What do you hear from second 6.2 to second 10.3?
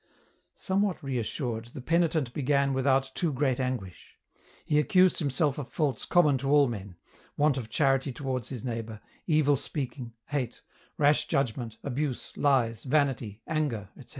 to all men, want of charity towards his neighbour, evil speaking,